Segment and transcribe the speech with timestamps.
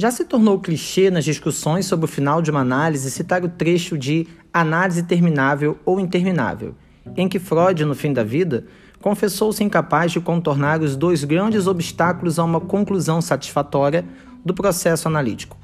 [0.00, 3.98] Já se tornou clichê nas discussões sobre o final de uma análise citar o trecho
[3.98, 6.74] de Análise Terminável ou Interminável,
[7.18, 8.64] em que Freud, no fim da vida,
[9.02, 14.02] confessou-se incapaz de contornar os dois grandes obstáculos a uma conclusão satisfatória
[14.42, 15.54] do processo analítico.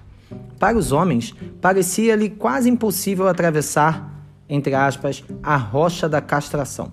[0.58, 6.93] Para os homens, parecia-lhe quase impossível atravessar, entre aspas, a rocha da castração,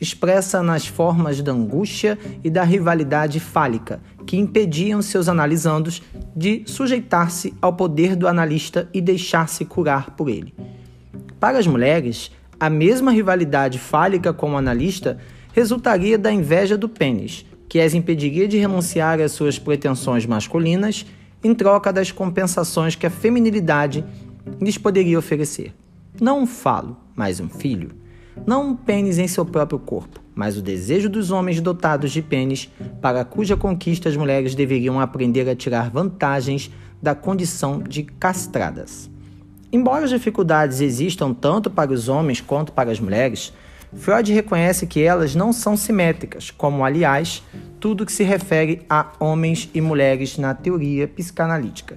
[0.00, 6.02] expressa nas formas da angústia e da rivalidade fálica, que impediam seus analisandos
[6.34, 10.52] de sujeitar-se ao poder do analista e deixar-se curar por ele.
[11.38, 15.18] Para as mulheres, a mesma rivalidade fálica com o analista
[15.52, 21.06] resultaria da inveja do pênis, que as impediria de renunciar às suas pretensões masculinas
[21.42, 24.04] em troca das compensações que a feminilidade
[24.60, 25.72] lhes poderia oferecer.
[26.20, 27.90] Não um falo, mas um filho.
[28.44, 32.70] Não um pênis em seu próprio corpo, mas o desejo dos homens dotados de pênis,
[33.00, 39.10] para cuja conquista as mulheres deveriam aprender a tirar vantagens da condição de castradas.
[39.72, 43.52] Embora as dificuldades existam tanto para os homens quanto para as mulheres,
[43.94, 47.42] Freud reconhece que elas não são simétricas, como, aliás,
[47.80, 51.96] tudo que se refere a homens e mulheres na teoria psicanalítica.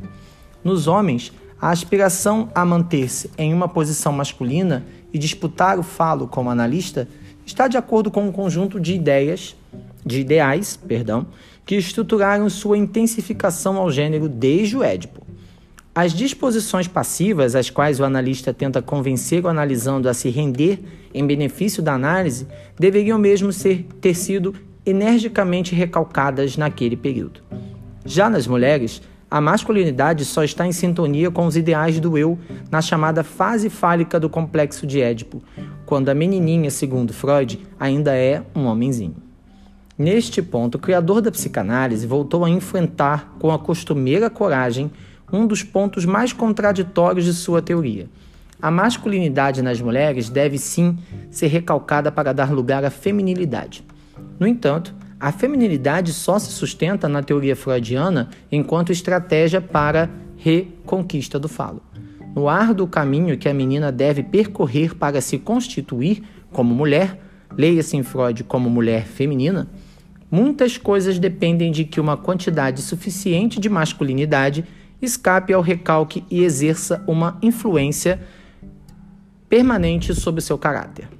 [0.63, 6.49] Nos homens, a aspiração a manter-se em uma posição masculina e disputar o falo como
[6.49, 7.07] analista
[7.45, 9.55] está de acordo com um conjunto de ideias,
[10.05, 11.27] de ideais, perdão,
[11.65, 15.21] que estruturaram sua intensificação ao gênero desde o Édipo.
[15.93, 20.79] As disposições passivas, às quais o analista tenta convencer o analisando a se render
[21.13, 22.47] em benefício da análise,
[22.79, 27.41] deveriam mesmo ser, ter sido energicamente recalcadas naquele período.
[28.05, 29.01] Já nas mulheres,
[29.31, 32.39] a masculinidade só está em sintonia com os ideais do eu
[32.71, 35.43] na chamada fase fálica do complexo de Édipo,
[35.85, 39.15] quando a menininha, segundo Freud, ainda é um homenzinho.
[39.95, 44.89] Neste ponto, o criador da psicanálise voltou a enfrentar com a costumeira coragem
[45.31, 48.07] um dos pontos mais contraditórios de sua teoria.
[48.61, 50.97] A masculinidade nas mulheres deve sim
[51.29, 53.83] ser recalcada para dar lugar à feminilidade.
[54.39, 61.49] No entanto, a feminilidade só se sustenta na teoria freudiana enquanto estratégia para reconquista do
[61.49, 61.81] falo.
[62.33, 67.19] No árduo caminho que a menina deve percorrer para se constituir como mulher,
[67.57, 69.67] leia-se em Freud como mulher feminina,
[70.31, 74.63] muitas coisas dependem de que uma quantidade suficiente de masculinidade
[75.01, 78.21] escape ao recalque e exerça uma influência
[79.49, 81.18] permanente sobre seu caráter.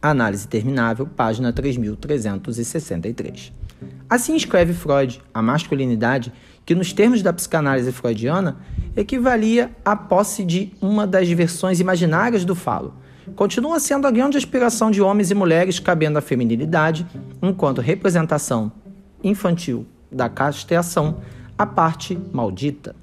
[0.00, 3.52] Análise terminável, página 3363.
[4.08, 6.32] Assim escreve Freud, a masculinidade,
[6.64, 8.56] que nos termos da psicanálise freudiana,
[8.96, 12.94] equivalia à posse de uma das versões imaginárias do falo.
[13.34, 17.06] Continua sendo a grande aspiração de homens e mulheres cabendo à feminilidade,
[17.42, 18.70] enquanto representação
[19.22, 21.18] infantil da castração
[21.56, 22.94] a parte maldita.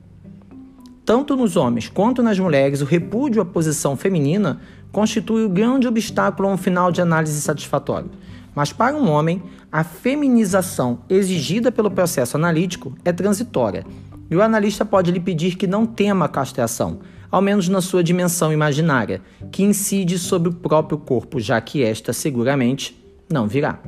[1.05, 4.59] Tanto nos homens quanto nas mulheres, o repúdio à posição feminina
[4.95, 8.09] constitui o grande obstáculo a um final de análise satisfatório.
[8.55, 13.85] Mas para um homem, a feminização exigida pelo processo analítico é transitória,
[14.31, 18.01] e o analista pode lhe pedir que não tema a castração, ao menos na sua
[18.01, 22.97] dimensão imaginária, que incide sobre o próprio corpo, já que esta seguramente
[23.29, 23.79] não virá.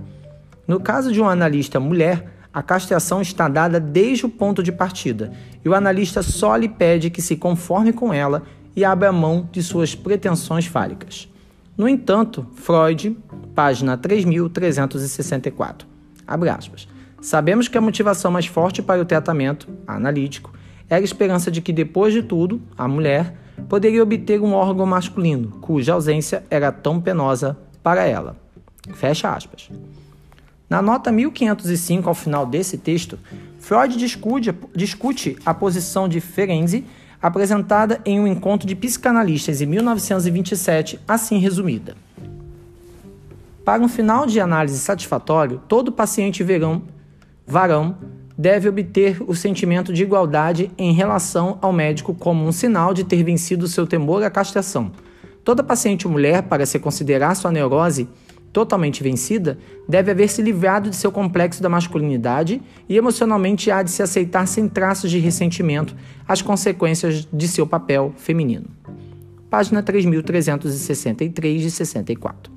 [0.68, 5.31] No caso de um analista mulher, a castração está dada desde o ponto de partida
[5.63, 8.44] e o analista só lhe pede que se conforme com ela
[8.78, 11.28] e abra mão de suas pretensões fálicas.
[11.76, 13.18] No entanto, Freud,
[13.56, 15.88] página 3364,
[16.28, 16.88] abre aspas.
[17.20, 20.54] Sabemos que a motivação mais forte para o tratamento analítico
[20.88, 23.36] era a esperança de que, depois de tudo, a mulher
[23.68, 28.38] poderia obter um órgão masculino, cuja ausência era tão penosa para ela.
[28.94, 29.72] Fecha aspas.
[30.70, 33.18] Na nota 1505, ao final desse texto,
[33.58, 36.86] Freud discute, discute a posição de Ferenczi
[37.22, 41.96] apresentada em um encontro de psicanalistas em 1927, assim resumida.
[43.66, 46.84] Para um final de análise satisfatório, todo paciente verão,
[47.46, 47.98] varão
[48.38, 53.24] deve obter o sentimento de igualdade em relação ao médico como um sinal de ter
[53.24, 54.92] vencido seu temor à castração.
[55.44, 58.08] Toda paciente mulher, para se considerar sua neurose,
[58.52, 59.58] totalmente vencida,
[59.88, 64.48] deve haver se livrado de seu complexo da masculinidade e emocionalmente há de se aceitar
[64.48, 65.96] sem traços de ressentimento
[66.28, 68.66] as consequências de seu papel feminino.
[69.50, 72.52] Página 3363 de 64.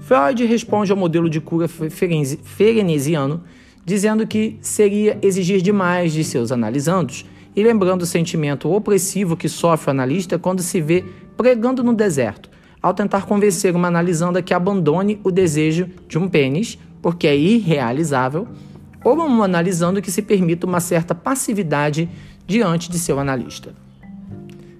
[0.00, 3.42] Freud responde ao modelo de cura ferenesiano,
[3.84, 9.88] dizendo que seria exigir demais de seus analisandos e lembrando o sentimento opressivo que sofre
[9.88, 11.04] o analista quando se vê
[11.36, 12.50] pregando no deserto,
[12.82, 18.48] ao tentar convencer uma analisanda que abandone o desejo de um pênis, porque é irrealizável,
[19.04, 22.08] ou uma analisando que se permita uma certa passividade
[22.46, 23.72] diante de seu analista.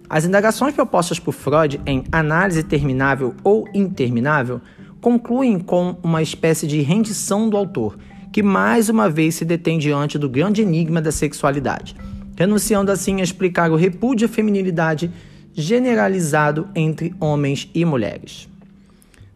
[0.08, 4.60] As indagações propostas por Freud em Análise Terminável ou Interminável
[5.00, 7.96] concluem com uma espécie de rendição do autor,
[8.30, 11.96] que mais uma vez se detém diante do grande enigma da sexualidade,
[12.36, 15.10] renunciando assim a explicar o repúdio à feminilidade
[15.54, 18.48] generalizado entre homens e mulheres.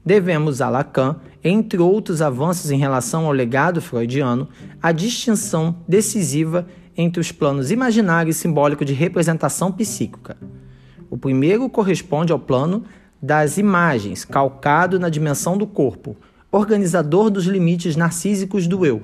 [0.04, 4.48] Devemos a Lacan, entre outros avanços em relação ao legado freudiano,
[4.82, 6.66] a distinção decisiva
[6.96, 10.36] entre os planos imaginário e simbólico de representação psíquica.
[11.10, 12.84] O primeiro corresponde ao plano
[13.20, 16.16] das imagens, calcado na dimensão do corpo,
[16.50, 19.02] organizador dos limites narcísicos do eu.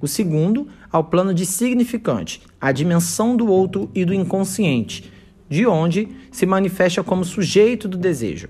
[0.00, 5.10] O segundo, ao plano de significante, a dimensão do outro e do inconsciente,
[5.52, 8.48] de onde se manifesta como sujeito do desejo.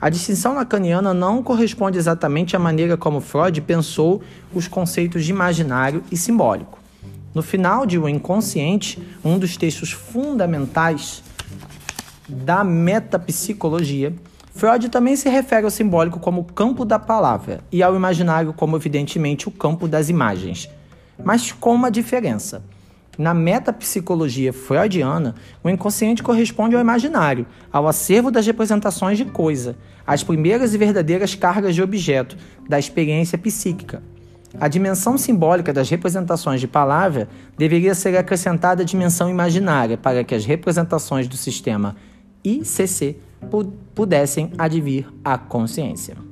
[0.00, 4.20] A distinção lacaniana não corresponde exatamente à maneira como Freud pensou
[4.52, 6.80] os conceitos de imaginário e simbólico.
[7.32, 11.22] No final de O Inconsciente, um dos textos fundamentais
[12.28, 14.12] da metapsicologia,
[14.52, 19.48] Freud também se refere ao simbólico como campo da palavra e ao imaginário como, evidentemente,
[19.48, 20.68] o campo das imagens,
[21.22, 22.60] mas com uma diferença.
[23.18, 29.76] Na metapsicologia freudiana, o inconsciente corresponde ao imaginário, ao acervo das representações de coisa,
[30.06, 32.36] às primeiras e verdadeiras cargas de objeto,
[32.68, 34.02] da experiência psíquica.
[34.58, 40.34] A dimensão simbólica das representações de palavra deveria ser acrescentada à dimensão imaginária para que
[40.34, 41.96] as representações do sistema
[42.42, 43.16] ICC
[43.94, 46.29] pudessem advir à consciência.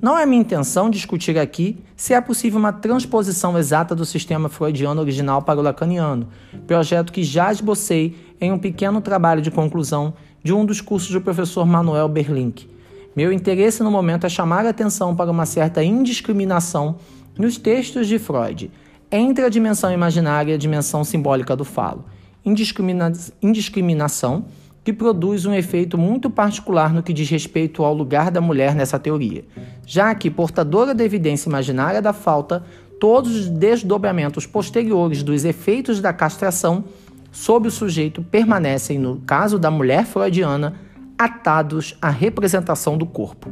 [0.00, 5.00] Não é minha intenção discutir aqui se é possível uma transposição exata do sistema freudiano
[5.00, 6.28] original para o lacaniano,
[6.66, 11.20] projeto que já esbocei em um pequeno trabalho de conclusão de um dos cursos do
[11.20, 12.68] professor Manuel Berlink.
[13.14, 16.96] Meu interesse no momento é chamar a atenção para uma certa indiscriminação
[17.36, 18.70] nos textos de Freud
[19.10, 22.04] entre a dimensão imaginária e a dimensão simbólica do falo.
[22.44, 23.12] Indiscrimina
[23.42, 24.46] indiscriminação
[24.84, 28.98] que produz um efeito muito particular no que diz respeito ao lugar da mulher nessa
[28.98, 29.44] teoria,
[29.86, 32.64] já que, portadora da evidência imaginária da falta,
[32.98, 36.84] todos os desdobramentos posteriores dos efeitos da castração
[37.30, 40.74] sobre o sujeito permanecem, no caso da mulher freudiana,
[41.16, 43.50] atados à representação do corpo.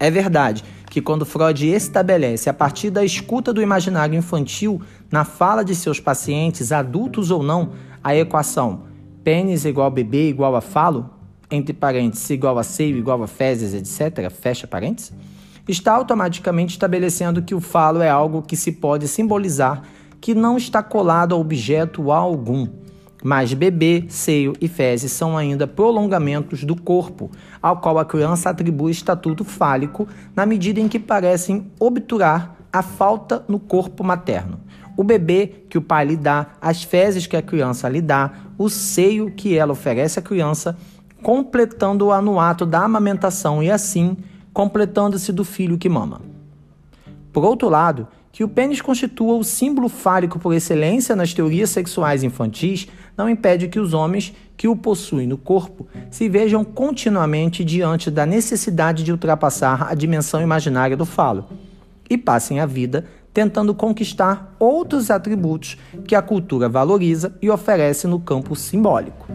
[0.00, 5.64] É verdade que, quando Freud estabelece, a partir da escuta do imaginário infantil na fala
[5.64, 7.72] de seus pacientes, adultos ou não,
[8.02, 8.87] a equação
[9.28, 11.10] pênis igual bebê igual a falo,
[11.50, 15.12] entre parênteses, igual a seio igual a fezes, etc., fecha parênteses,
[15.68, 19.82] está automaticamente estabelecendo que o falo é algo que se pode simbolizar
[20.18, 22.66] que não está colado a objeto algum.
[23.22, 27.30] Mas bebê, seio e fezes são ainda prolongamentos do corpo,
[27.60, 33.44] ao qual a criança atribui estatuto fálico na medida em que parecem obturar a falta
[33.46, 34.58] no corpo materno
[34.98, 38.68] o bebê que o pai lhe dá, as fezes que a criança lhe dá, o
[38.68, 40.76] seio que ela oferece à criança,
[41.22, 44.16] completando-a no ato da amamentação e assim
[44.52, 46.20] completando-se do filho que mama.
[47.32, 52.24] Por outro lado, que o pênis constitua o símbolo fálico por excelência nas teorias sexuais
[52.24, 58.10] infantis não impede que os homens que o possuem no corpo se vejam continuamente diante
[58.10, 61.46] da necessidade de ultrapassar a dimensão imaginária do falo
[62.10, 68.18] e passem a vida tentando conquistar outros atributos que a cultura valoriza e oferece no
[68.18, 69.28] campo simbólico.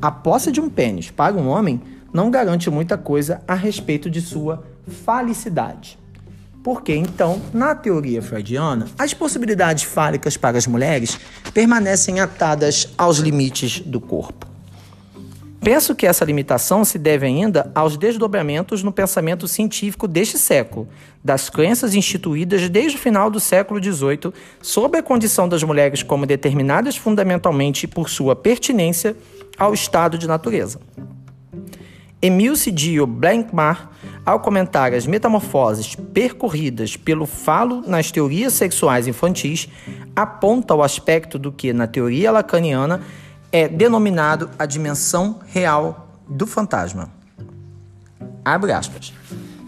[0.00, 1.80] A posse de um pênis para um homem
[2.12, 5.98] não garante muita coisa a respeito de sua falicidade.
[6.62, 11.18] Porque então, na teoria freudiana, as possibilidades fálicas para as mulheres
[11.52, 14.51] permanecem atadas aos limites do corpo.
[15.62, 20.88] Penso que essa limitação se deve ainda aos desdobramentos no pensamento científico deste século,
[21.22, 26.26] das crenças instituídas desde o final do século XVIII sobre a condição das mulheres como
[26.26, 29.16] determinadas fundamentalmente por sua pertinência
[29.56, 30.80] ao estado de natureza.
[32.20, 33.90] Emil Cidio Blankmar,
[34.26, 39.68] ao comentar as metamorfoses percorridas pelo falo nas teorias sexuais infantis,
[40.14, 43.00] aponta o aspecto do que, na teoria lacaniana,
[43.52, 47.12] é denominado a dimensão real do fantasma.
[48.42, 49.12] Abre aspas.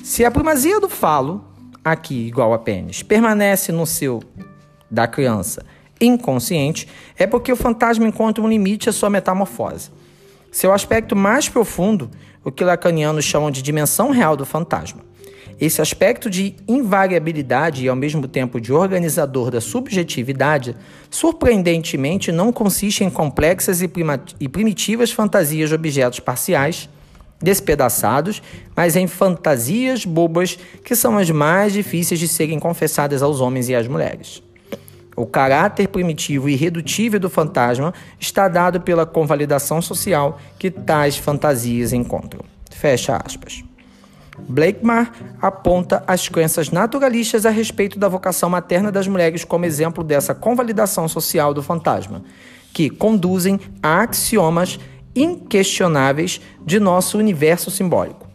[0.02, 1.44] Se a primazia do falo,
[1.84, 4.22] aqui igual a pênis, permanece no seu
[4.90, 5.64] da criança
[6.00, 9.90] inconsciente, é porque o fantasma encontra um limite à sua metamorfose.
[10.50, 12.10] Seu aspecto mais profundo,
[12.44, 15.02] o que lacanianos chamam de dimensão real do fantasma.
[15.60, 20.74] Esse aspecto de invariabilidade e ao mesmo tempo de organizador da subjetividade,
[21.10, 23.90] surpreendentemente não consiste em complexas e,
[24.40, 26.88] e primitivas fantasias de objetos parciais,
[27.40, 28.42] despedaçados,
[28.76, 33.74] mas em fantasias bobas que são as mais difíceis de serem confessadas aos homens e
[33.74, 34.42] às mulheres.
[35.16, 41.92] O caráter primitivo e irredutível do fantasma está dado pela convalidação social que tais fantasias
[41.92, 42.44] encontram.
[42.70, 43.62] Fecha aspas.
[44.38, 50.34] Blakemar aponta as crenças naturalistas a respeito da vocação materna das mulheres como exemplo dessa
[50.34, 52.22] convalidação social do fantasma,
[52.72, 54.78] que conduzem a axiomas
[55.14, 58.28] inquestionáveis de nosso universo simbólico.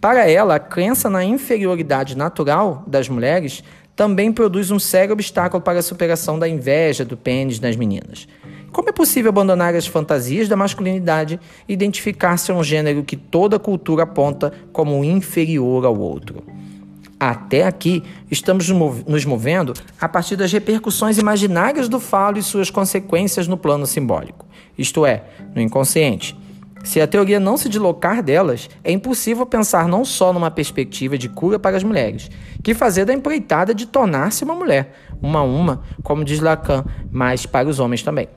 [0.00, 3.62] Para ela, a crença na inferioridade natural das mulheres
[3.94, 8.28] também produz um sério obstáculo para a superação da inveja do pênis nas meninas.
[8.76, 13.58] Como é possível abandonar as fantasias da masculinidade e identificar-se a um gênero que toda
[13.58, 16.44] cultura aponta como inferior ao outro?
[17.18, 23.48] Até aqui, estamos nos movendo a partir das repercussões imaginárias do falo e suas consequências
[23.48, 24.44] no plano simbólico,
[24.76, 26.36] isto é, no inconsciente.
[26.84, 31.30] Se a teoria não se deslocar delas, é impossível pensar não só numa perspectiva de
[31.30, 32.30] cura para as mulheres,
[32.62, 34.92] que fazer da empreitada de tornar-se uma mulher,
[35.22, 38.28] uma a uma, como diz Lacan, mas para os homens também.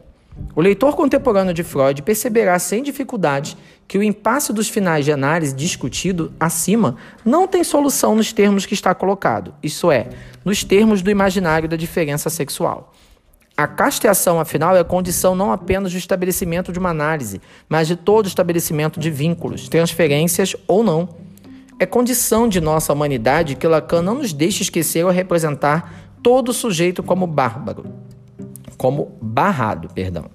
[0.55, 3.55] O leitor contemporâneo de Freud perceberá sem dificuldade
[3.87, 8.73] que o impasse dos finais de análise discutido acima não tem solução nos termos que
[8.73, 10.09] está colocado, isso é,
[10.43, 12.93] nos termos do imaginário da diferença sexual.
[13.55, 18.27] A castração, afinal, é condição não apenas do estabelecimento de uma análise, mas de todo
[18.27, 21.09] estabelecimento de vínculos, transferências ou não.
[21.79, 27.01] É condição de nossa humanidade que Lacan não nos deixe esquecer ou representar todo sujeito
[27.01, 28.08] como bárbaro
[28.79, 30.27] como barrado, perdão.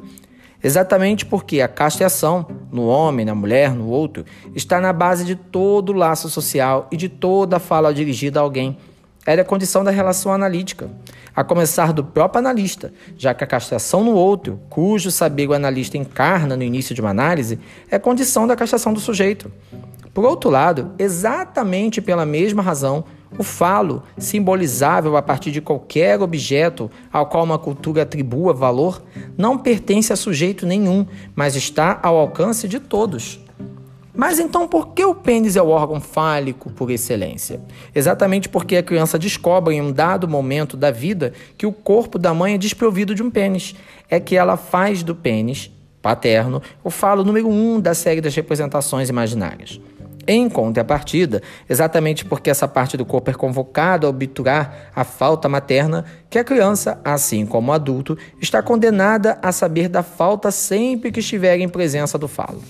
[0.62, 4.24] Exatamente porque a castração, no homem, na mulher, no outro,
[4.54, 8.76] está na base de todo laço social e de toda fala dirigida a alguém.
[9.24, 10.90] Era a condição da relação analítica,
[11.34, 15.96] a começar do próprio analista, já que a castração no outro, cujo saber o analista
[15.96, 17.58] encarna no início de uma análise,
[17.90, 19.50] é condição da castração do sujeito.
[20.12, 23.04] Por outro lado, exatamente pela mesma razão,
[23.38, 29.02] o falo, simbolizável a partir de qualquer objeto ao qual uma cultura atribua valor,
[29.36, 33.40] não pertence a sujeito nenhum, mas está ao alcance de todos.
[34.16, 37.60] Mas então por que o pênis é o órgão fálico por excelência?
[37.92, 42.32] Exatamente porque a criança descobre em um dado momento da vida que o corpo da
[42.32, 43.74] mãe é desprovido de um pênis.
[44.08, 49.08] É que ela faz do pênis paterno o falo número um da série das representações
[49.08, 49.80] imaginárias.
[50.26, 56.04] Em contrapartida, exatamente porque essa parte do corpo é convocada a obturar a falta materna,
[56.30, 61.20] que a criança, assim como o adulto, está condenada a saber da falta sempre que
[61.20, 62.62] estiver em presença do falo.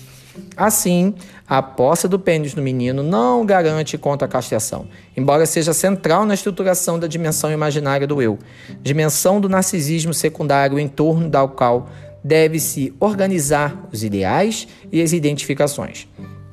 [0.57, 1.13] Assim,
[1.47, 6.33] a posse do pênis no menino não garante contra a castração, embora seja central na
[6.33, 8.37] estruturação da dimensão imaginária do eu,
[8.81, 11.89] dimensão do narcisismo secundário em torno da qual
[12.23, 16.07] deve-se organizar os ideais e as identificações.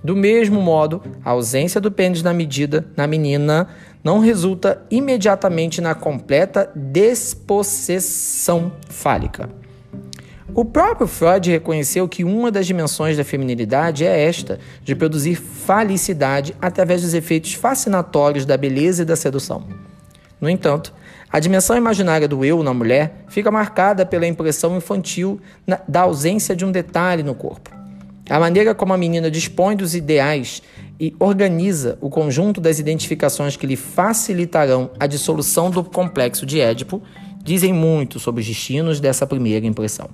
[0.05, 3.69] Do mesmo modo, a ausência do pênis na medida na menina
[4.03, 9.49] não resulta imediatamente na completa despossessão fálica.
[10.55, 16.55] O próprio Freud reconheceu que uma das dimensões da feminilidade é esta, de produzir falicidade
[16.61, 19.65] através dos efeitos fascinatórios da beleza e da sedução.
[20.41, 20.93] No entanto,
[21.31, 25.41] a dimensão imaginária do eu na mulher fica marcada pela impressão infantil
[25.89, 27.82] da ausência de um detalhe no corpo.
[28.33, 30.63] A maneira como a menina dispõe dos ideais
[30.99, 37.03] e organiza o conjunto das identificações que lhe facilitarão a dissolução do complexo de Édipo
[37.45, 40.09] dizem muito sobre os destinos dessa primeira impressão.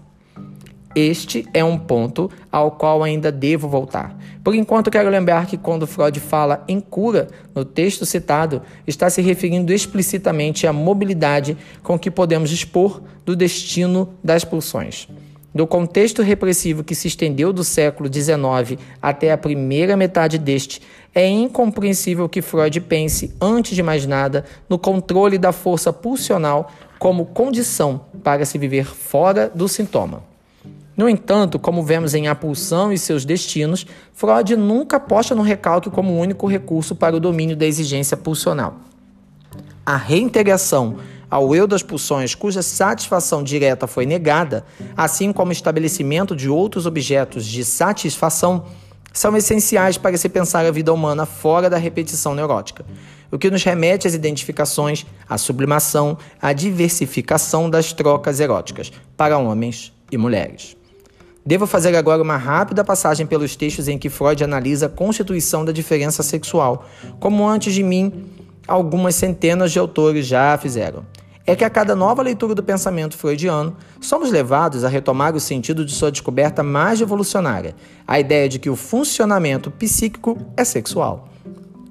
[0.96, 4.18] Este é um ponto ao qual ainda devo voltar.
[4.42, 9.22] Por enquanto, quero lembrar que quando Freud fala em cura no texto citado, está se
[9.22, 15.06] referindo explicitamente à mobilidade com que podemos dispor do destino das pulsões.
[15.58, 20.80] Do contexto repressivo que se estendeu do século XIX até a primeira metade deste,
[21.12, 27.26] é incompreensível que Freud pense, antes de mais nada, no controle da força pulsional como
[27.26, 30.22] condição para se viver fora do sintoma.
[30.96, 35.90] No entanto, como vemos em A Pulsão e seus Destinos, Freud nunca aposta no recalque
[35.90, 38.76] como único recurso para o domínio da exigência pulsional.
[39.84, 40.98] A reintegração
[41.30, 44.64] ao eu das pulsões cuja satisfação direta foi negada,
[44.96, 48.64] assim como o estabelecimento de outros objetos de satisfação,
[49.12, 52.84] são essenciais para se pensar a vida humana fora da repetição neurótica,
[53.30, 59.92] o que nos remete às identificações, à sublimação, à diversificação das trocas eróticas para homens
[60.10, 60.76] e mulheres.
[61.44, 65.72] Devo fazer agora uma rápida passagem pelos textos em que Freud analisa a constituição da
[65.72, 66.86] diferença sexual,
[67.18, 68.26] como antes de mim
[68.66, 71.04] algumas centenas de autores já fizeram
[71.48, 75.82] é que a cada nova leitura do pensamento freudiano, somos levados a retomar o sentido
[75.82, 77.74] de sua descoberta mais revolucionária,
[78.06, 81.30] a ideia de que o funcionamento psíquico é sexual.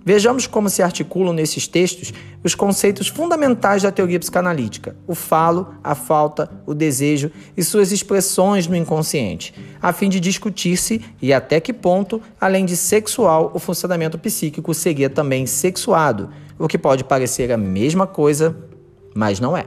[0.05, 5.95] Vejamos como se articulam nesses textos os conceitos fundamentais da teoria psicanalítica: o falo, a
[5.95, 11.73] falta, o desejo e suas expressões no inconsciente, a fim de discutir-se e até que
[11.73, 17.57] ponto, além de sexual, o funcionamento psíquico seria também sexuado, o que pode parecer a
[17.57, 18.55] mesma coisa,
[19.17, 19.65] mas não é.